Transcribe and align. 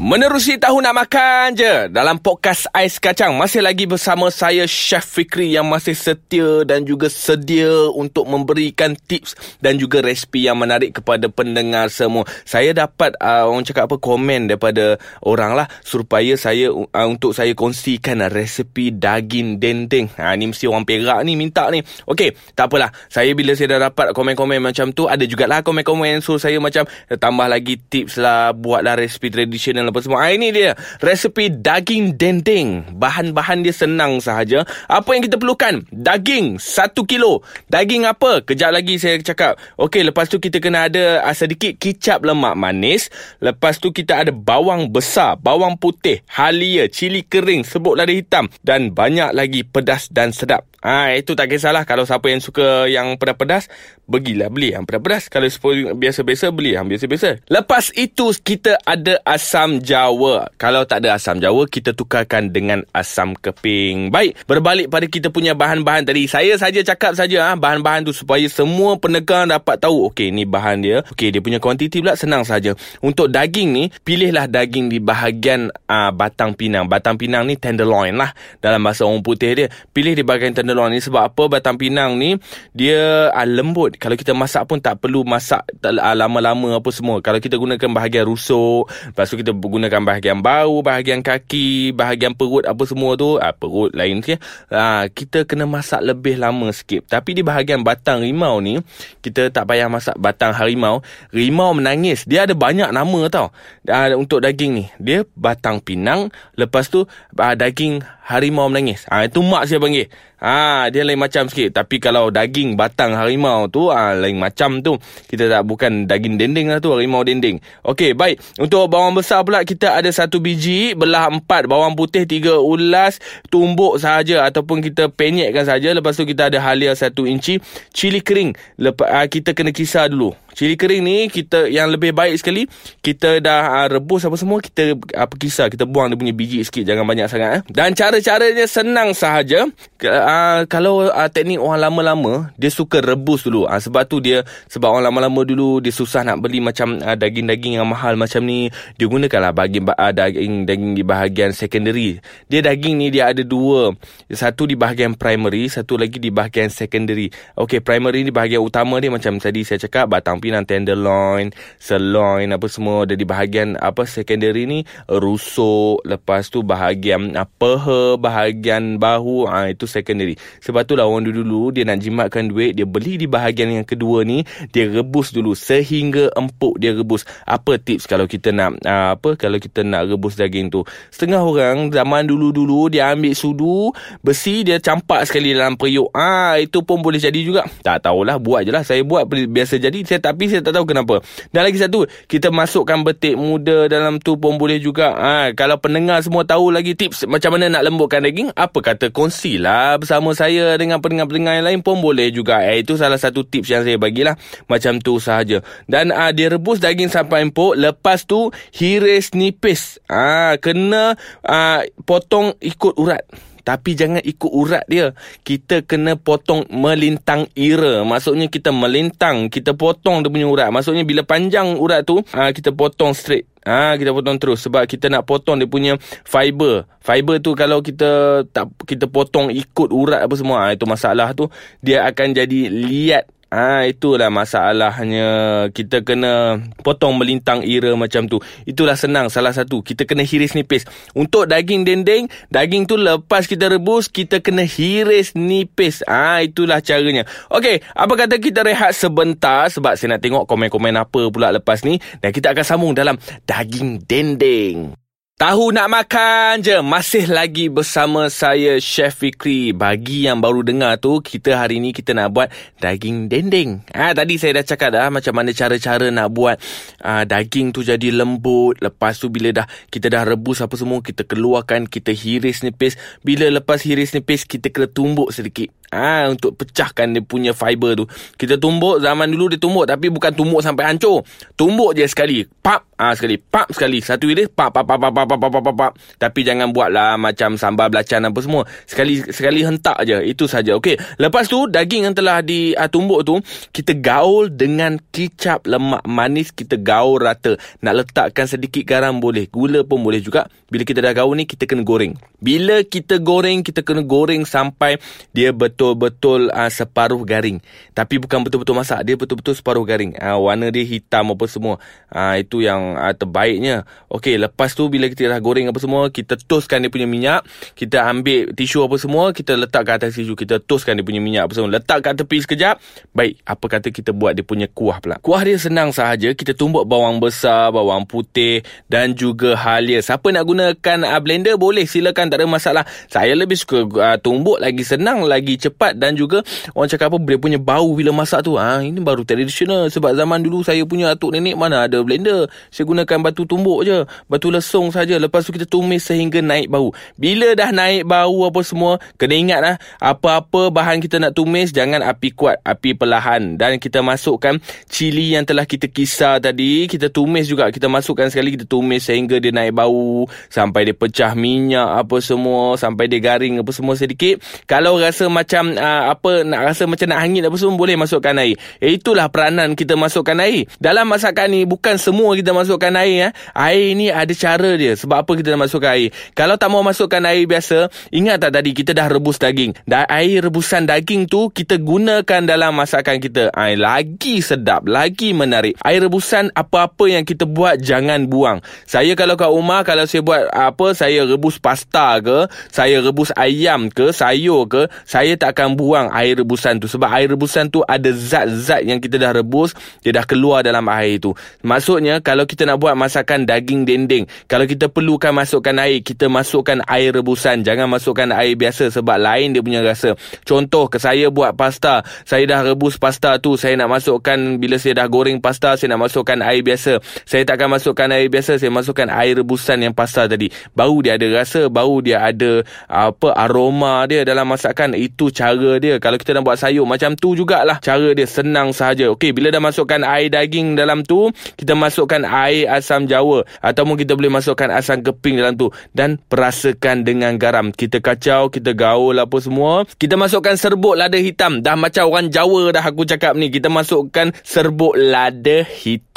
Menerusi 0.00 0.56
tahu 0.56 0.80
nak 0.80 0.96
makan 0.96 1.60
je. 1.60 1.92
Dalam 1.92 2.16
podcast 2.16 2.64
Ais 2.72 2.96
Kacang 2.96 3.36
Masih 3.36 3.60
lagi 3.60 3.84
bersama 3.84 4.32
saya 4.32 4.64
Chef 4.64 5.04
Fikri 5.04 5.52
Yang 5.52 5.66
masih 5.68 5.92
setia 5.92 6.50
dan 6.64 6.88
juga 6.88 7.12
sedia 7.12 7.68
Untuk 7.92 8.24
memberikan 8.24 8.96
tips 8.96 9.36
Dan 9.60 9.76
juga 9.76 10.00
resipi 10.00 10.48
yang 10.48 10.56
menarik 10.56 10.96
kepada 10.96 11.28
pendengar 11.28 11.92
semua. 11.92 12.24
Saya 12.48 12.72
dapat 12.72 13.12
uh, 13.20 13.44
orang 13.44 13.60
cakap 13.68 13.92
apa 13.92 14.00
komen 14.00 14.48
daripada 14.48 14.96
orang 15.20 15.52
lah 15.52 15.68
Supaya 15.84 16.32
saya 16.40 16.72
uh, 16.72 17.04
untuk 17.04 17.36
saya 17.36 17.52
kongsikan 17.52 18.24
resipi 18.32 18.96
daging 18.96 19.60
dendeng. 19.60 20.08
Ha, 20.16 20.32
Ni 20.32 20.48
mesti 20.48 20.64
orang 20.64 20.88
Perak 20.88 21.28
ni 21.28 21.36
minta 21.36 21.68
ni. 21.68 21.84
Okey, 22.08 22.56
tak 22.56 22.72
apalah. 22.72 22.88
Saya 23.12 23.36
bila 23.36 23.52
saya 23.52 23.76
dah 23.76 23.92
dapat 23.92 24.16
komen-komen 24.16 24.64
macam 24.64 24.96
tu 24.96 25.12
Ada 25.12 25.28
jugalah 25.28 25.60
komen-komen. 25.60 26.24
So 26.24 26.40
saya 26.40 26.56
macam 26.56 26.88
tambah 27.20 27.52
lagi 27.52 27.76
tips 27.76 28.16
lah 28.16 28.56
Buatlah 28.56 28.96
resipi 28.96 29.28
tradisional 29.28 29.89
apa 29.90 30.00
semua. 30.00 30.30
Ini 30.30 30.48
dia 30.54 30.70
resepi 31.02 31.50
daging 31.50 32.14
dendeng. 32.14 32.86
Bahan-bahan 32.94 33.66
dia 33.66 33.74
senang 33.74 34.22
sahaja. 34.22 34.62
Apa 34.86 35.18
yang 35.18 35.26
kita 35.26 35.36
perlukan? 35.36 35.82
Daging 35.90 36.62
1 36.62 36.94
kilo. 37.10 37.42
Daging 37.66 38.06
apa? 38.06 38.46
Kejap 38.46 38.70
lagi 38.70 38.96
saya 39.02 39.18
cakap. 39.18 39.58
Okey, 39.74 40.06
lepas 40.06 40.30
tu 40.30 40.38
kita 40.38 40.62
kena 40.62 40.86
ada 40.86 41.26
uh, 41.26 41.34
sedikit 41.34 41.74
kicap 41.76 42.22
lemak 42.22 42.54
manis. 42.54 43.10
Lepas 43.42 43.82
tu 43.82 43.90
kita 43.90 44.22
ada 44.22 44.30
bawang 44.30 44.86
besar, 44.86 45.34
bawang 45.34 45.74
putih, 45.74 46.22
halia, 46.30 46.86
cili 46.86 47.26
kering, 47.26 47.66
sebut 47.66 47.98
lada 47.98 48.14
hitam 48.14 48.46
dan 48.62 48.94
banyak 48.94 49.34
lagi 49.34 49.66
pedas 49.66 50.06
dan 50.14 50.30
sedap. 50.30 50.69
Ha, 50.80 51.12
itu 51.12 51.36
tak 51.36 51.52
kisahlah 51.52 51.84
kalau 51.84 52.08
siapa 52.08 52.32
yang 52.32 52.40
suka 52.40 52.88
yang 52.88 53.20
pedas-pedas, 53.20 53.68
bagilah 54.08 54.48
beli 54.48 54.72
yang 54.72 54.88
pedas-pedas. 54.88 55.28
Kalau 55.28 55.44
biasa-biasa 55.92 56.48
beli 56.48 56.72
yang 56.72 56.88
biasa-biasa. 56.88 57.44
Lepas 57.52 57.92
itu 57.92 58.32
kita 58.40 58.80
ada 58.88 59.20
asam 59.28 59.84
jawa. 59.84 60.48
Kalau 60.56 60.88
tak 60.88 61.04
ada 61.04 61.20
asam 61.20 61.36
jawa, 61.36 61.68
kita 61.68 61.92
tukarkan 61.92 62.48
dengan 62.48 62.80
asam 62.96 63.36
keping. 63.36 64.08
Baik, 64.08 64.40
berbalik 64.48 64.88
pada 64.88 65.04
kita 65.04 65.28
punya 65.28 65.52
bahan-bahan 65.52 66.08
tadi. 66.08 66.24
Saya 66.24 66.56
saja 66.56 66.80
cakap 66.80 67.12
saja 67.12 67.44
ah 67.44 67.48
ha, 67.52 67.60
bahan-bahan 67.60 68.08
tu 68.08 68.16
supaya 68.16 68.48
semua 68.48 68.96
pendengar 68.96 69.44
dapat 69.44 69.76
tahu 69.76 70.08
okey 70.08 70.32
ni 70.32 70.48
bahan 70.48 70.80
dia. 70.80 71.04
Okey 71.12 71.28
dia 71.28 71.44
punya 71.44 71.60
kuantiti 71.60 72.00
pula 72.00 72.16
senang 72.16 72.40
saja. 72.48 72.72
Untuk 73.04 73.28
daging 73.28 73.68
ni, 73.68 73.84
pilihlah 73.92 74.48
daging 74.48 74.88
di 74.88 74.96
bahagian 74.96 75.68
uh, 75.92 76.08
batang 76.08 76.56
pinang. 76.56 76.88
Batang 76.88 77.20
pinang 77.20 77.44
ni 77.44 77.60
tenderloin 77.60 78.16
lah 78.16 78.32
dalam 78.64 78.80
bahasa 78.80 79.04
orang 79.04 79.20
putih 79.20 79.52
dia. 79.52 79.68
Pilih 79.92 80.16
di 80.16 80.24
bahagian 80.24 80.56
tenderloin 80.56 80.69
tenderloin 80.70 80.94
ni. 80.94 81.02
Sebab 81.02 81.34
apa 81.34 81.42
batang 81.50 81.74
pinang 81.74 82.14
ni 82.14 82.38
dia 82.70 83.34
uh, 83.34 83.48
lembut. 83.50 83.98
Kalau 83.98 84.14
kita 84.14 84.30
masak 84.30 84.70
pun 84.70 84.78
tak 84.78 85.02
perlu 85.02 85.26
masak 85.26 85.66
uh, 85.82 86.14
lama-lama 86.14 86.78
apa 86.78 86.90
semua. 86.94 87.18
Kalau 87.18 87.42
kita 87.42 87.58
gunakan 87.58 87.90
bahagian 87.90 88.22
rusuk 88.30 88.86
lepas 89.10 89.26
tu 89.26 89.36
kita 89.40 89.50
gunakan 89.50 90.00
bahagian 90.06 90.38
bau 90.38 90.84
bahagian 90.86 91.24
kaki 91.24 91.90
bahagian 91.96 92.36
perut 92.36 92.62
apa 92.62 92.82
semua 92.86 93.18
tu 93.18 93.36
uh, 93.40 93.54
perut 93.54 93.90
lain 93.90 94.22
sikit 94.22 94.38
uh, 94.70 95.10
kita 95.10 95.42
kena 95.48 95.66
masak 95.66 96.04
lebih 96.06 96.38
lama 96.38 96.70
sikit. 96.70 97.10
Tapi 97.10 97.34
di 97.34 97.42
bahagian 97.42 97.82
batang 97.82 98.22
rimau 98.22 98.62
ni 98.62 98.78
kita 99.24 99.50
tak 99.50 99.66
payah 99.66 99.90
masak 99.90 100.14
batang 100.20 100.54
harimau. 100.54 101.02
Rimau 101.34 101.74
menangis. 101.74 102.22
Dia 102.28 102.46
ada 102.46 102.54
banyak 102.54 102.94
nama 102.94 103.20
tau 103.26 103.50
uh, 103.90 104.08
untuk 104.14 104.44
daging 104.44 104.72
ni. 104.76 104.84
Dia 105.02 105.26
batang 105.34 105.82
pinang 105.82 106.30
lepas 106.54 106.86
tu 106.86 107.04
uh, 107.08 107.54
daging 107.56 108.04
harimau 108.30 108.70
menangis. 108.70 109.08
Ah 109.10 109.26
itu 109.26 109.42
mak 109.42 109.66
saya 109.66 109.82
panggil. 109.82 110.06
Ha, 110.40 110.88
dia 110.88 111.04
lain 111.04 111.20
macam 111.20 111.46
sikit. 111.52 111.76
Tapi 111.76 112.00
kalau 112.00 112.32
daging 112.32 112.74
batang 112.74 113.12
harimau 113.12 113.68
tu 113.68 113.92
ha, 113.92 114.16
lain 114.16 114.40
macam 114.40 114.80
tu. 114.80 114.96
Kita 115.28 115.52
tak 115.52 115.62
bukan 115.68 116.08
daging 116.08 116.40
dendeng 116.40 116.72
lah 116.72 116.80
tu 116.80 116.96
harimau 116.96 117.20
dendeng. 117.20 117.60
Okey, 117.84 118.16
baik. 118.16 118.40
Untuk 118.56 118.88
bawang 118.88 119.12
besar 119.12 119.44
pula 119.44 119.60
kita 119.68 120.00
ada 120.00 120.08
satu 120.08 120.40
biji 120.40 120.96
belah 120.96 121.28
empat 121.28 121.68
bawang 121.68 121.92
putih 121.92 122.24
tiga 122.24 122.56
ulas 122.56 123.20
tumbuk 123.52 124.00
saja 124.00 124.48
ataupun 124.48 124.80
kita 124.80 125.12
penyekkan 125.12 125.68
saja. 125.68 125.92
Lepas 125.92 126.16
tu 126.16 126.24
kita 126.24 126.48
ada 126.48 126.56
halia 126.64 126.96
satu 126.96 127.28
inci 127.28 127.60
cili 127.92 128.24
kering. 128.24 128.56
Lepas 128.80 129.08
ha, 129.12 129.28
kita 129.28 129.52
kena 129.52 129.76
kisar 129.76 130.08
dulu. 130.08 130.32
Cili 130.50 130.74
kering 130.74 131.02
ni 131.04 131.16
kita 131.30 131.70
yang 131.70 131.92
lebih 131.94 132.10
baik 132.10 132.34
sekali 132.34 132.66
kita 133.06 133.38
dah 133.38 133.70
uh, 133.80 133.86
rebus 133.86 134.26
apa 134.26 134.34
semua 134.34 134.58
kita 134.58 134.98
apa 135.14 135.34
kisar 135.38 135.70
kita 135.70 135.86
buang 135.86 136.10
dia 136.10 136.18
punya 136.18 136.34
biji 136.34 136.66
sikit 136.66 136.82
jangan 136.82 137.06
banyak 137.06 137.30
sangat 137.30 137.50
eh. 137.54 137.62
Dan 137.70 137.94
cara-caranya 137.94 138.66
senang 138.66 139.14
sahaja. 139.14 139.70
Uh, 140.02 140.29
kalau 140.68 141.08
uh, 141.08 141.28
teknik 141.32 141.58
orang 141.58 141.90
lama-lama 141.90 142.52
dia 142.60 142.68
suka 142.68 143.00
rebus 143.00 143.48
dulu. 143.48 143.64
Uh, 143.66 143.80
sebab 143.80 144.04
tu 144.04 144.20
dia 144.20 144.46
sebab 144.68 144.92
orang 144.92 145.10
lama-lama 145.10 145.44
dulu 145.44 145.80
dia 145.80 145.92
susah 145.92 146.22
nak 146.22 146.44
beli 146.44 146.60
macam 146.60 147.00
uh, 147.00 147.16
daging-daging 147.16 147.80
yang 147.80 147.88
mahal 147.88 148.14
macam 148.14 148.44
ni. 148.44 148.68
Dia 149.00 149.06
gunakanlah 149.08 149.52
bahagian 149.52 149.88
uh, 149.90 150.12
daging 150.12 150.68
daging 150.68 150.92
di 150.96 151.02
bahagian 151.04 151.50
secondary. 151.56 152.20
Dia 152.46 152.60
daging 152.62 153.00
ni 153.00 153.08
dia 153.10 153.32
ada 153.32 153.42
dua. 153.42 153.96
Satu 154.30 154.68
di 154.68 154.76
bahagian 154.76 155.16
primary, 155.16 155.66
satu 155.66 155.96
lagi 155.96 156.22
di 156.22 156.28
bahagian 156.28 156.70
secondary. 156.70 157.32
Okey, 157.56 157.80
primary 157.80 158.22
ni 158.22 158.30
bahagian 158.30 158.62
utama 158.62 159.00
dia 159.00 159.08
macam 159.08 159.40
tadi 159.40 159.64
saya 159.64 159.80
cakap 159.80 160.12
batang 160.12 160.38
pinang 160.38 160.68
tenderloin, 160.68 161.50
sirloin 161.80 162.50
apa 162.52 162.66
semua 162.70 163.08
ada 163.08 163.16
di 163.16 163.24
bahagian 163.24 163.80
apa 163.80 164.04
secondary 164.04 164.68
ni 164.68 164.84
rusuk, 165.08 166.04
lepas 166.04 166.52
tu 166.52 166.60
bahagian 166.60 167.34
uh, 167.36 168.14
bahagian 168.20 169.00
bahu 169.00 169.48
ah 169.48 169.66
ha, 169.66 169.72
itu 169.72 169.88
secondary. 169.88 170.19
Sebab 170.64 170.82
tu 170.84 170.96
lah 170.98 171.06
orang 171.06 171.28
dulu-dulu 171.28 171.72
dia 171.72 171.86
nak 171.86 172.02
jimatkan 172.02 172.50
duit, 172.50 172.76
dia 172.76 172.84
beli 172.84 173.20
di 173.20 173.26
bahagian 173.30 173.70
yang 173.70 173.86
kedua 173.86 174.24
ni, 174.26 174.42
dia 174.74 174.88
rebus 174.88 175.32
dulu 175.32 175.54
sehingga 175.54 176.32
empuk 176.34 176.80
dia 176.80 176.96
rebus. 176.96 177.24
Apa 177.46 177.76
tips 177.80 178.08
kalau 178.10 178.26
kita 178.26 178.50
nak 178.50 178.80
uh, 178.84 179.14
apa 179.16 179.36
kalau 179.36 179.56
kita 179.56 179.86
nak 179.86 180.10
rebus 180.10 180.36
daging 180.36 180.68
tu? 180.68 180.82
Setengah 181.14 181.40
orang 181.42 181.90
zaman 181.92 182.26
dulu-dulu 182.26 182.90
dia 182.92 183.12
ambil 183.12 183.32
sudu 183.32 183.92
besi 184.20 184.62
dia 184.66 184.82
campak 184.82 185.24
sekali 185.28 185.52
dalam 185.54 185.76
periuk. 185.78 186.10
Ah 186.12 186.56
ha, 186.56 186.60
itu 186.60 186.82
pun 186.82 187.00
boleh 187.00 187.20
jadi 187.20 187.40
juga. 187.40 187.62
Tak 187.84 188.08
tahulah 188.08 188.40
buat 188.40 188.64
je 188.66 188.72
lah. 188.74 188.82
Saya 188.82 189.04
buat 189.06 189.28
biasa 189.28 189.78
jadi 189.78 190.02
saya 190.04 190.20
tapi 190.20 190.50
saya 190.50 190.64
tak 190.64 190.76
tahu 190.76 190.88
kenapa. 190.88 191.22
Dan 191.54 191.66
lagi 191.66 191.78
satu, 191.78 192.06
kita 192.26 192.50
masukkan 192.50 193.02
betik 193.04 193.36
muda 193.38 193.86
dalam 193.86 194.18
tu 194.18 194.36
pun 194.36 194.56
boleh 194.56 194.82
juga. 194.82 195.14
Ha, 195.14 195.52
kalau 195.54 195.78
pendengar 195.78 196.20
semua 196.24 196.42
tahu 196.42 196.72
lagi 196.72 196.96
tips 196.96 197.28
macam 197.30 197.56
mana 197.56 197.70
nak 197.70 197.82
lembutkan 197.86 198.24
daging, 198.24 198.50
apa 198.56 198.78
kata 198.80 199.12
kongsilah 199.14 200.00
saya 200.34 200.74
dengan 200.74 200.98
pendengar-pendengar 200.98 201.62
yang 201.62 201.66
lain 201.70 201.80
pun 201.86 202.02
boleh 202.02 202.34
juga. 202.34 202.66
Eh, 202.66 202.82
itu 202.82 202.98
salah 202.98 203.20
satu 203.20 203.46
tips 203.46 203.70
yang 203.70 203.82
saya 203.86 203.94
bagilah. 204.00 204.34
Macam 204.66 204.98
tu 204.98 205.22
sahaja. 205.22 205.62
Dan 205.86 206.10
ha, 206.10 206.34
dia 206.34 206.50
rebus 206.50 206.82
daging 206.82 207.12
sampai 207.12 207.46
empuk. 207.46 207.78
Lepas 207.78 208.26
tu, 208.26 208.50
hiris 208.74 209.36
nipis. 209.36 210.00
Ha, 210.10 210.56
kena 210.58 211.14
ha, 211.46 211.86
potong 212.02 212.56
ikut 212.58 212.96
urat. 212.96 213.49
Tapi 213.62 213.96
jangan 213.96 214.22
ikut 214.22 214.50
urat 214.50 214.84
dia. 214.86 215.12
Kita 215.44 215.84
kena 215.84 216.16
potong 216.16 216.66
melintang 216.70 217.48
ira. 217.56 218.02
Maksudnya 218.02 218.48
kita 218.48 218.72
melintang, 218.72 219.48
kita 219.52 219.76
potong 219.76 220.24
dia 220.24 220.30
punya 220.32 220.48
urat. 220.48 220.68
Maksudnya 220.72 221.04
bila 221.06 221.22
panjang 221.22 221.76
urat 221.76 222.04
tu, 222.04 222.20
ah, 222.34 222.50
kita 222.50 222.72
potong 222.74 223.12
straight. 223.12 223.50
Ah 223.60 223.92
kita 224.00 224.16
potong 224.16 224.40
terus 224.40 224.64
sebab 224.64 224.88
kita 224.88 225.12
nak 225.12 225.28
potong 225.28 225.60
dia 225.60 225.68
punya 225.68 226.00
fiber. 226.24 226.88
Fiber 227.04 227.44
tu 227.44 227.52
kalau 227.52 227.84
kita 227.84 228.42
tak 228.48 228.72
kita 228.88 229.04
potong 229.04 229.52
ikut 229.52 229.92
urat 229.92 230.24
apa 230.24 230.32
semua, 230.32 230.64
ah, 230.64 230.70
itu 230.72 230.88
masalah 230.88 231.36
tu 231.36 231.52
dia 231.84 232.08
akan 232.08 232.32
jadi 232.32 232.72
liat 232.72 233.28
Ha, 233.50 233.82
itulah 233.90 234.30
masalahnya 234.30 235.26
kita 235.74 236.06
kena 236.06 236.62
potong 236.86 237.18
melintang 237.18 237.66
ira 237.66 237.90
macam 237.98 238.30
tu. 238.30 238.38
Itulah 238.62 238.94
senang 238.94 239.26
salah 239.26 239.50
satu. 239.50 239.82
Kita 239.82 240.06
kena 240.06 240.22
hiris 240.22 240.54
nipis. 240.54 240.86
Untuk 241.18 241.50
daging 241.50 241.82
dendeng, 241.82 242.30
daging 242.54 242.86
tu 242.86 242.94
lepas 242.94 243.50
kita 243.50 243.66
rebus, 243.66 244.06
kita 244.06 244.38
kena 244.38 244.62
hiris 244.62 245.34
nipis. 245.34 246.06
Ha, 246.06 246.46
itulah 246.46 246.78
caranya. 246.78 247.26
Okey, 247.50 247.82
apa 247.90 248.14
kata 248.14 248.38
kita 248.38 248.62
rehat 248.62 248.94
sebentar 248.94 249.66
sebab 249.66 249.98
saya 249.98 250.14
nak 250.14 250.22
tengok 250.22 250.46
komen-komen 250.46 250.94
apa 250.94 251.26
pula 251.34 251.50
lepas 251.50 251.82
ni 251.82 251.98
dan 252.22 252.30
kita 252.30 252.54
akan 252.54 252.62
sambung 252.62 252.94
dalam 252.94 253.18
daging 253.50 253.98
dendeng. 254.06 254.94
Tahu 255.40 255.72
nak 255.72 255.88
makan 255.88 256.60
je 256.60 256.84
Masih 256.84 257.24
lagi 257.24 257.72
bersama 257.72 258.28
saya 258.28 258.76
Chef 258.76 259.24
Fikri 259.24 259.72
Bagi 259.72 260.28
yang 260.28 260.36
baru 260.36 260.60
dengar 260.60 261.00
tu 261.00 261.24
Kita 261.24 261.56
hari 261.56 261.80
ni 261.80 261.96
kita 261.96 262.12
nak 262.12 262.36
buat 262.36 262.52
Daging 262.76 263.32
dendeng 263.32 263.80
ha, 263.88 264.12
Tadi 264.12 264.36
saya 264.36 264.60
dah 264.60 264.68
cakap 264.68 264.92
dah 264.92 265.08
Macam 265.08 265.32
mana 265.32 265.56
cara-cara 265.56 266.12
nak 266.12 266.28
buat 266.36 266.60
uh, 267.00 267.24
Daging 267.24 267.72
tu 267.72 267.80
jadi 267.80 268.12
lembut 268.12 268.84
Lepas 268.84 269.16
tu 269.16 269.32
bila 269.32 269.48
dah 269.48 269.64
Kita 269.88 270.12
dah 270.12 270.28
rebus 270.28 270.60
apa 270.60 270.76
semua 270.76 271.00
Kita 271.00 271.24
keluarkan 271.24 271.88
Kita 271.88 272.12
hiris 272.12 272.60
nipis 272.60 273.00
Bila 273.24 273.48
lepas 273.48 273.80
hiris 273.80 274.12
nipis 274.12 274.44
Kita 274.44 274.68
kena 274.68 274.92
tumbuk 274.92 275.32
sedikit 275.32 275.72
Ah 275.90 276.22
ha, 276.22 276.30
untuk 276.30 276.54
pecahkan 276.54 277.10
dia 277.10 277.18
punya 277.18 277.50
fiber 277.50 277.98
tu. 277.98 278.06
Kita 278.38 278.62
tumbuk 278.62 279.02
zaman 279.02 279.26
dulu 279.26 279.50
dia 279.50 279.58
tumbuk 279.58 279.90
tapi 279.90 280.06
bukan 280.06 280.30
tumbuk 280.30 280.62
sampai 280.62 280.86
hancur. 280.86 281.26
Tumbuk 281.58 281.98
je 281.98 282.06
sekali. 282.06 282.46
Pap 282.46 282.86
ah 282.94 283.10
ha, 283.10 283.14
sekali. 283.18 283.42
Pap 283.42 283.74
sekali. 283.74 283.98
Satu 283.98 284.30
iris 284.30 284.46
pap 284.54 284.70
pap 284.70 284.86
pap 284.86 285.02
pap 285.02 285.10
pap 285.10 285.26
pap 285.38 285.52
pap 285.52 285.62
pap 285.62 285.76
pap. 285.76 285.92
Tapi 286.18 286.40
jangan 286.42 286.74
buatlah 286.74 287.14
macam 287.20 287.54
sambal 287.54 287.92
belacan 287.92 288.26
apa 288.26 288.40
semua. 288.40 288.62
Sekali 288.88 289.20
sekali 289.28 289.60
hentak 289.62 290.00
je. 290.02 290.18
Itu 290.26 290.50
saja. 290.50 290.74
Okey. 290.80 290.98
Lepas 291.20 291.46
tu 291.46 291.70
daging 291.70 292.10
yang 292.10 292.16
telah 292.16 292.42
ditumbuk 292.42 293.22
tu 293.22 293.38
kita 293.70 293.94
gaul 293.94 294.50
dengan 294.50 294.96
kicap 295.12 295.68
lemak 295.68 296.02
manis 296.08 296.50
kita 296.50 296.80
gaul 296.80 297.20
rata. 297.20 297.54
Nak 297.84 297.94
letakkan 297.94 298.48
sedikit 298.48 298.82
garam 298.82 299.20
boleh. 299.20 299.46
Gula 299.46 299.84
pun 299.84 300.00
boleh 300.00 300.18
juga. 300.24 300.48
Bila 300.70 300.86
kita 300.86 301.04
dah 301.04 301.12
gaul 301.12 301.36
ni 301.36 301.44
kita 301.44 301.66
kena 301.66 301.84
goreng. 301.84 302.16
Bila 302.40 302.80
kita 302.86 303.20
goreng 303.20 303.60
kita 303.60 303.84
kena 303.84 304.00
goreng 304.06 304.48
sampai 304.48 304.96
dia 305.34 305.52
betul-betul 305.52 306.48
uh, 306.54 306.70
separuh 306.72 307.20
garing. 307.26 307.60
Tapi 307.92 308.22
bukan 308.22 308.46
betul-betul 308.46 308.78
masak. 308.78 309.04
Dia 309.04 309.18
betul-betul 309.18 309.52
separuh 309.58 309.84
garing. 309.84 310.16
Uh, 310.16 310.38
warna 310.40 310.72
dia 310.72 310.86
hitam 310.86 311.34
apa 311.34 311.44
semua. 311.50 311.76
Uh, 312.08 312.38
itu 312.38 312.62
yang 312.64 312.96
uh, 312.96 313.12
terbaiknya. 313.12 313.84
Okey, 314.08 314.38
lepas 314.40 314.72
tu 314.72 314.86
bila 314.88 315.10
kita 315.10 315.19
dah 315.26 315.40
goreng 315.42 315.68
apa 315.68 315.76
semua, 315.82 316.08
kita 316.08 316.38
toskan 316.40 316.86
dia 316.86 316.90
punya 316.92 317.04
minyak. 317.10 317.44
Kita 317.74 318.06
ambil 318.08 318.54
tisu 318.54 318.86
apa 318.86 318.96
semua, 318.96 319.34
kita 319.34 319.58
letak 319.58 319.82
ke 319.84 319.92
atas 319.92 320.10
tisu. 320.16 320.38
Kita 320.38 320.62
toskan 320.62 320.96
dia 320.96 321.04
punya 321.04 321.18
minyak 321.18 321.50
apa 321.50 321.52
semua. 321.58 321.76
Letak 321.76 321.98
kat 322.06 322.14
tepi 322.16 322.38
sekejap. 322.46 322.78
Baik, 323.10 323.42
apa 323.42 323.64
kata 323.66 323.88
kita 323.90 324.14
buat 324.14 324.38
dia 324.38 324.46
punya 324.46 324.70
kuah 324.70 325.02
pula. 325.02 325.18
Kuah 325.18 325.42
dia 325.42 325.58
senang 325.58 325.90
sahaja. 325.90 326.30
Kita 326.32 326.54
tumbuk 326.54 326.86
bawang 326.86 327.18
besar, 327.18 327.74
bawang 327.74 328.06
putih 328.06 328.62
dan 328.86 329.18
juga 329.18 329.58
halia. 329.58 329.98
Siapa 329.98 330.30
nak 330.30 330.46
gunakan 330.46 330.98
uh, 331.08 331.20
blender 331.24 331.58
boleh 331.58 331.88
silakan 331.88 332.30
tak 332.30 332.38
ada 332.38 332.46
masalah. 332.46 332.84
Saya 333.10 333.34
lebih 333.34 333.58
suka 333.58 333.82
uh, 333.82 334.16
tumbuk 334.22 334.62
lagi 334.62 334.86
senang, 334.86 335.26
lagi 335.26 335.58
cepat 335.58 335.98
dan 335.98 336.14
juga 336.14 336.46
orang 336.78 336.86
cakap 336.86 337.10
apa 337.10 337.18
dia 337.26 337.40
punya 337.42 337.58
bau 337.58 337.90
bila 337.98 338.14
masak 338.14 338.46
tu. 338.46 338.54
Ah 338.54 338.78
ha, 338.78 338.86
ini 338.86 339.02
baru 339.02 339.26
tradisional 339.26 339.90
sebab 339.90 340.14
zaman 340.14 340.46
dulu 340.46 340.62
saya 340.62 340.86
punya 340.86 341.10
atuk 341.10 341.34
nenek 341.34 341.58
mana 341.58 341.90
ada 341.90 341.98
blender. 342.04 342.46
Saya 342.70 342.86
gunakan 342.86 343.18
batu 343.18 343.42
tumbuk 343.42 343.82
je. 343.82 344.06
Batu 344.30 344.54
lesung 344.54 344.94
saja. 344.94 345.09
Lepas 345.16 345.48
tu 345.48 345.56
kita 345.56 345.66
tumis 345.66 346.04
sehingga 346.06 346.44
naik 346.44 346.68
bau. 346.68 346.92
Bila 347.16 347.56
dah 347.56 347.72
naik 347.72 348.06
bau 348.06 348.46
apa 348.46 348.60
semua, 348.62 349.00
kena 349.16 349.34
ingat 349.34 349.60
lah. 349.64 349.76
Apa-apa 349.98 350.68
bahan 350.70 351.00
kita 351.00 351.18
nak 351.18 351.34
tumis, 351.34 351.72
jangan 351.72 352.04
api 352.04 352.36
kuat. 352.36 352.60
Api 352.62 352.94
perlahan. 352.94 353.56
Dan 353.56 353.80
kita 353.80 354.04
masukkan 354.04 354.60
cili 354.86 355.34
yang 355.34 355.48
telah 355.48 355.64
kita 355.64 355.88
kisar 355.88 356.44
tadi. 356.44 356.86
Kita 356.86 357.08
tumis 357.08 357.48
juga. 357.48 357.72
Kita 357.72 357.88
masukkan 357.88 358.28
sekali. 358.28 358.54
Kita 358.54 358.68
tumis 358.68 359.08
sehingga 359.08 359.40
dia 359.40 359.50
naik 359.50 359.74
bau. 359.74 360.28
Sampai 360.52 360.86
dia 360.86 360.94
pecah 360.94 361.32
minyak 361.34 362.06
apa 362.06 362.20
semua. 362.20 362.76
Sampai 362.76 363.08
dia 363.08 363.18
garing 363.18 363.62
apa 363.64 363.70
semua 363.72 363.96
sedikit. 363.96 364.42
Kalau 364.68 365.00
rasa 365.00 365.26
macam 365.30 365.72
uh, 365.74 366.12
apa 366.12 366.42
nak 366.44 366.74
rasa 366.74 366.84
macam 366.84 367.06
nak 367.08 367.20
hangit 367.22 367.42
apa 367.46 367.56
semua 367.56 367.76
boleh 367.78 367.96
masukkan 367.96 368.34
air. 368.42 368.58
Eh, 368.82 368.98
itulah 368.98 369.30
peranan 369.30 369.78
kita 369.78 369.94
masukkan 369.94 370.36
air. 370.42 370.66
Dalam 370.82 371.06
masakan 371.06 371.54
ni 371.54 371.62
bukan 371.64 371.96
semua 371.96 372.34
kita 372.34 372.50
masukkan 372.52 372.92
air 372.98 373.30
eh. 373.30 373.32
Air 373.54 373.94
ni 373.94 374.10
ada 374.10 374.32
cara 374.34 374.76
dia. 374.76 374.89
Sebab 374.96 375.26
apa 375.26 375.32
kita 375.36 375.52
nak 375.54 375.68
masukkan 375.68 375.92
air? 375.92 376.14
Kalau 376.32 376.54
tak 376.56 376.68
mau 376.70 376.82
masukkan 376.86 377.20
air 377.26 377.44
biasa, 377.44 377.90
ingat 378.14 378.40
tak 378.46 378.56
tadi 378.56 378.70
kita 378.72 378.94
dah 378.94 379.06
rebus 379.10 379.36
daging. 379.36 379.74
Dan 379.84 380.06
air 380.08 380.40
rebusan 380.46 380.86
daging 380.86 381.26
tu 381.26 381.50
kita 381.50 381.76
gunakan 381.76 382.40
dalam 382.46 382.72
masakan 382.78 383.18
kita. 383.18 383.52
Air 383.52 383.76
lagi 383.76 384.40
sedap, 384.40 384.86
lagi 384.86 385.34
menarik. 385.36 385.76
Air 385.82 386.06
rebusan 386.06 386.54
apa-apa 386.54 387.10
yang 387.10 387.26
kita 387.26 387.44
buat 387.44 387.82
jangan 387.82 388.30
buang. 388.30 388.62
Saya 388.86 389.12
kalau 389.18 389.34
kat 389.36 389.50
rumah 389.50 389.82
kalau 389.84 390.06
saya 390.06 390.22
buat 390.24 390.48
apa, 390.54 390.94
saya 390.96 391.26
rebus 391.26 391.60
pasta 391.60 392.16
ke, 392.22 392.46
saya 392.70 393.02
rebus 393.04 393.34
ayam 393.36 393.90
ke, 393.90 394.14
sayur 394.14 394.70
ke, 394.70 394.86
saya 395.04 395.34
tak 395.36 395.58
akan 395.58 395.74
buang 395.76 396.08
air 396.14 396.38
rebusan 396.38 396.78
tu 396.78 396.86
sebab 396.86 397.10
air 397.10 397.28
rebusan 397.28 397.68
tu 397.68 397.84
ada 397.84 398.08
zat-zat 398.14 398.86
yang 398.86 399.02
kita 399.02 399.18
dah 399.18 399.34
rebus, 399.34 399.74
dia 400.00 400.14
dah 400.14 400.24
keluar 400.24 400.62
dalam 400.64 400.86
air 400.88 401.18
tu. 401.18 401.34
Maksudnya 401.66 402.22
kalau 402.22 402.46
kita 402.46 402.64
nak 402.64 402.78
buat 402.78 402.94
masakan 402.94 403.44
daging 403.44 403.84
dendeng, 403.84 404.24
kalau 404.46 404.64
kita 404.64 404.79
perlukan 404.86 405.34
masukkan 405.34 405.74
air, 405.82 406.00
kita 406.00 406.30
masukkan 406.30 406.80
air 406.86 407.12
rebusan. 407.12 407.66
Jangan 407.66 407.90
masukkan 407.90 408.30
air 408.32 408.54
biasa 408.54 408.88
sebab 408.94 409.18
lain 409.18 409.52
dia 409.52 409.60
punya 409.60 409.82
rasa. 409.82 410.14
Contoh 410.46 410.86
ke 410.86 410.96
saya 411.02 411.28
buat 411.28 411.58
pasta, 411.58 412.06
saya 412.24 412.46
dah 412.46 412.62
rebus 412.62 412.96
pasta 412.96 413.36
tu, 413.42 413.58
saya 413.58 413.74
nak 413.74 414.00
masukkan 414.00 414.56
bila 414.56 414.78
saya 414.78 415.02
dah 415.02 415.06
goreng 415.10 415.42
pasta, 415.42 415.74
saya 415.74 415.92
nak 415.92 416.08
masukkan 416.08 416.38
air 416.46 416.62
biasa. 416.62 417.02
Saya 417.26 417.42
tak 417.42 417.58
akan 417.60 417.76
masukkan 417.76 418.08
air 418.14 418.30
biasa, 418.30 418.56
saya 418.56 418.70
masukkan 418.70 419.10
air 419.10 419.34
rebusan 419.42 419.82
yang 419.82 419.92
pasta 419.92 420.30
tadi. 420.30 420.48
Baru 420.72 421.02
dia 421.02 421.18
ada 421.18 421.26
rasa, 421.34 421.66
baru 421.66 421.98
dia 422.00 422.22
ada 422.22 422.62
apa 422.86 423.34
aroma 423.34 424.06
dia 424.06 424.22
dalam 424.22 424.46
masakan. 424.46 424.94
Itu 424.94 425.34
cara 425.34 425.82
dia. 425.82 425.98
Kalau 425.98 426.16
kita 426.16 426.38
nak 426.38 426.46
buat 426.46 426.56
sayur 426.62 426.86
macam 426.86 427.18
tu 427.18 427.34
jugalah. 427.34 427.82
Cara 427.82 428.14
dia 428.14 428.30
senang 428.30 428.70
sahaja. 428.70 429.10
Okey, 429.10 429.34
bila 429.34 429.50
dah 429.50 429.58
masukkan 429.58 430.06
air 430.06 430.30
daging 430.30 430.78
dalam 430.78 431.02
tu, 431.02 431.34
kita 431.58 431.74
masukkan 431.74 432.22
air 432.22 432.70
asam 432.70 433.10
jawa 433.10 433.42
ataupun 433.58 433.98
kita 433.98 434.14
boleh 434.14 434.30
masukkan 434.30 434.69
asam 434.74 435.02
keping 435.02 435.38
dalam 435.38 435.54
tu 435.54 435.70
dan 435.94 436.18
perasakan 436.30 437.06
dengan 437.06 437.36
garam. 437.38 437.70
Kita 437.70 438.02
kacau, 438.02 438.50
kita 438.50 438.74
gaul 438.74 439.18
apa 439.18 439.36
semua. 439.38 439.86
Kita 439.98 440.18
masukkan 440.18 440.54
serbuk 440.58 440.98
lada 440.98 441.18
hitam. 441.18 441.62
Dah 441.62 441.78
macam 441.78 442.10
orang 442.10 442.30
Jawa 442.30 442.70
dah 442.74 442.84
aku 442.84 443.06
cakap 443.06 443.34
ni. 443.38 443.50
Kita 443.50 443.70
masukkan 443.70 444.34
serbuk 444.42 444.94
lada 444.98 445.62
hitam. 445.64 446.09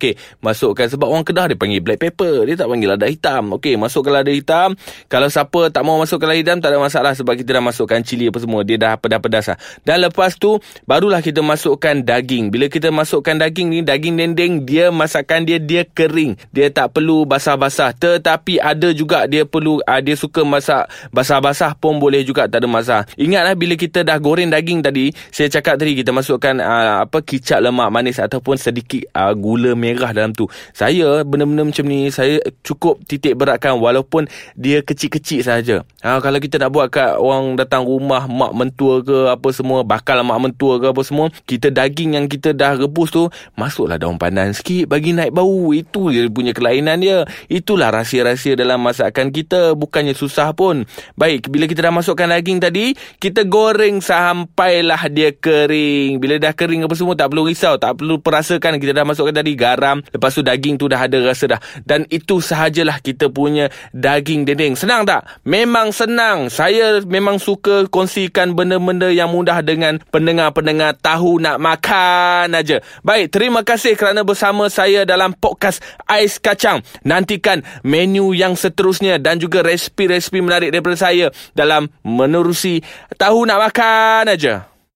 Okey, 0.00 0.14
masukkan 0.40 0.86
sebab 0.86 1.10
orang 1.10 1.26
Kedah 1.26 1.50
dia 1.50 1.58
panggil 1.58 1.82
black 1.82 2.00
pepper. 2.00 2.46
Dia 2.48 2.56
tak 2.56 2.70
panggil 2.70 2.88
lada 2.94 3.04
hitam. 3.04 3.58
Okey, 3.58 3.74
masukkan 3.76 4.22
lada 4.22 4.30
hitam. 4.30 4.78
Kalau 5.10 5.28
siapa 5.28 5.68
tak 5.68 5.82
mau 5.82 5.98
masukkan 5.98 6.30
lada 6.30 6.40
hitam 6.40 6.58
tak 6.62 6.72
ada 6.72 6.78
masalah 6.78 7.12
sebab 7.12 7.34
kita 7.34 7.58
dah 7.58 7.64
masukkan 7.64 7.98
cili 8.00 8.30
apa 8.30 8.38
semua. 8.38 8.62
Dia 8.62 8.78
dah 8.78 8.94
pedas-pedas 8.96 9.52
lah. 9.52 9.58
Dan 9.82 10.06
lepas 10.06 10.38
tu 10.38 10.62
barulah 10.86 11.18
kita 11.20 11.42
masukkan 11.42 11.98
daging. 12.00 12.54
Bila 12.54 12.70
kita 12.70 12.94
masukkan 12.94 13.34
daging 13.34 13.68
ni, 13.68 13.78
daging 13.82 14.14
dendeng 14.14 14.52
dia 14.64 14.94
masakan 14.94 15.42
dia 15.42 15.58
dia 15.58 15.82
kering. 15.84 16.38
Dia 16.54 16.70
tak 16.70 16.94
perlu 16.94 17.26
basah-basah. 17.26 17.92
Tetapi 17.98 18.62
ada 18.62 18.94
juga 18.94 19.26
dia 19.26 19.42
perlu 19.42 19.82
uh, 19.82 20.00
dia 20.00 20.14
suka 20.14 20.46
masak 20.46 20.86
basah-basah 21.10 21.74
pun 21.76 21.98
boleh 21.98 22.22
juga 22.22 22.46
tak 22.46 22.62
ada 22.62 22.68
masalah. 22.70 23.04
Ingatlah 23.18 23.58
bila 23.58 23.74
kita 23.74 24.06
dah 24.06 24.16
goreng 24.22 24.48
daging 24.48 24.80
tadi, 24.86 25.12
saya 25.34 25.50
cakap 25.50 25.76
tadi 25.76 25.98
kita 25.98 26.14
masukkan 26.14 26.56
uh, 26.62 27.04
apa 27.04 27.18
kicap 27.20 27.58
lemak 27.60 27.90
manis 27.90 28.22
ataupun 28.22 28.56
sedikit 28.56 28.99
uh, 29.14 29.32
gula 29.36 29.72
merah 29.78 30.10
dalam 30.12 30.32
tu. 30.32 30.46
Saya 30.72 31.22
benda-benda 31.24 31.66
macam 31.66 31.84
ni 31.86 32.08
saya 32.12 32.40
cukup 32.64 33.02
titik 33.06 33.36
beratkan 33.36 33.78
walaupun 33.78 34.26
dia 34.56 34.80
kecil-kecil 34.84 35.44
saja. 35.44 35.82
Ha, 36.04 36.18
kalau 36.20 36.38
kita 36.40 36.56
nak 36.60 36.70
buat 36.72 36.88
kat 36.92 37.16
orang 37.16 37.56
datang 37.56 37.84
rumah 37.84 38.24
mak 38.26 38.52
mentua 38.56 39.04
ke 39.04 39.28
apa 39.30 39.48
semua 39.52 39.84
bakal 39.84 40.20
mak 40.24 40.40
mentua 40.40 40.80
ke 40.80 40.86
apa 40.90 41.02
semua, 41.04 41.26
kita 41.44 41.68
daging 41.72 42.16
yang 42.16 42.26
kita 42.26 42.56
dah 42.56 42.76
rebus 42.76 43.12
tu 43.12 43.28
masuklah 43.54 44.00
daun 44.00 44.16
pandan 44.16 44.52
sikit 44.56 44.90
bagi 44.90 45.12
naik 45.12 45.32
bau. 45.32 45.72
Itu 45.72 46.10
dia 46.10 46.26
punya 46.28 46.56
kelainan 46.56 47.00
dia. 47.00 47.24
Itulah 47.46 47.92
rahsia-rahsia 47.92 48.56
dalam 48.56 48.80
masakan 48.80 49.30
kita. 49.30 49.74
Bukannya 49.76 50.16
susah 50.16 50.52
pun. 50.56 50.84
Baik, 51.14 51.48
bila 51.48 51.68
kita 51.68 51.84
dah 51.86 51.94
masukkan 51.94 52.30
daging 52.30 52.58
tadi, 52.62 52.92
kita 53.18 53.44
goreng 53.44 54.00
sampailah 54.00 55.06
dia 55.12 55.32
kering. 55.34 56.18
Bila 56.18 56.40
dah 56.40 56.52
kering 56.54 56.86
apa 56.86 56.94
semua 56.96 57.14
tak 57.14 57.32
perlu 57.32 57.48
risau, 57.48 57.76
tak 57.76 58.00
perlu 58.00 58.18
perasakan 58.20 58.80
kita 58.80 58.89
dah 58.92 59.04
masukkan 59.06 59.42
tadi 59.42 59.54
garam. 59.54 60.02
Lepas 60.10 60.36
tu 60.36 60.42
daging 60.42 60.76
tu 60.76 60.86
dah 60.86 61.00
ada 61.00 61.18
rasa 61.22 61.56
dah. 61.56 61.60
Dan 61.82 62.06
itu 62.10 62.38
sahajalah 62.42 63.00
kita 63.00 63.30
punya 63.30 63.68
daging 63.94 64.44
dendeng. 64.44 64.74
Senang 64.74 65.06
tak? 65.06 65.26
Memang 65.46 65.90
senang. 65.94 66.52
Saya 66.52 67.02
memang 67.04 67.40
suka 67.40 67.86
kongsikan 67.88 68.54
benda-benda 68.54 69.08
yang 69.10 69.30
mudah 69.30 69.62
dengan 69.64 69.98
pendengar-pendengar 70.10 70.98
tahu 70.98 71.40
nak 71.40 71.56
makan 71.62 72.52
aja. 72.52 72.82
Baik, 73.00 73.32
terima 73.32 73.62
kasih 73.62 73.94
kerana 73.94 74.26
bersama 74.26 74.66
saya 74.68 75.02
dalam 75.04 75.32
podcast 75.36 75.80
Ais 76.06 76.38
Kacang. 76.40 76.82
Nantikan 77.06 77.62
menu 77.82 78.32
yang 78.36 78.54
seterusnya 78.54 79.16
dan 79.20 79.38
juga 79.40 79.64
resipi-resipi 79.64 80.40
menarik 80.42 80.74
daripada 80.74 80.96
saya 80.96 81.32
dalam 81.54 81.88
menerusi 82.02 82.82
tahu 83.16 83.46
nak 83.46 83.70
makan 83.70 84.24
aja. 84.32 84.70